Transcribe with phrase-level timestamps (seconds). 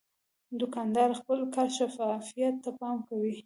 [0.61, 3.33] دوکاندار د خپل کار شفافیت ته پام کوي.